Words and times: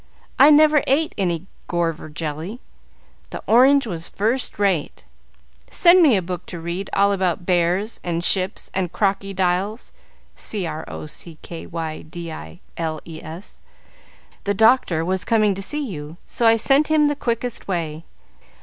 I 0.39 0.49
never 0.49 0.81
ate 0.87 1.13
any 1.15 1.45
gorver 1.69 2.11
jelly. 2.11 2.59
The 3.29 3.43
orange 3.45 3.85
was 3.85 4.09
first 4.09 4.57
rate. 4.57 5.05
Send 5.69 6.01
me 6.01 6.15
a 6.17 6.23
book 6.23 6.47
to 6.47 6.59
read. 6.59 6.89
All 6.91 7.11
about 7.13 7.45
bears 7.45 7.99
and 8.03 8.23
ships 8.23 8.71
and 8.73 8.91
crockydiles. 8.91 9.91
The 10.39 11.29
doctor 14.55 15.05
was 15.05 15.25
coming 15.25 15.53
to 15.53 15.61
see 15.61 15.85
you, 15.85 16.17
so 16.25 16.47
I 16.47 16.55
sent 16.55 16.87
him 16.87 17.05
the 17.05 17.15
quickest 17.15 17.67
way. 17.67 18.03